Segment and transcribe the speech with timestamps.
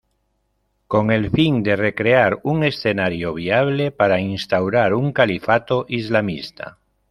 [0.87, 6.79] Con el fin de recrear un escenario viable para instaurar un califato islamista.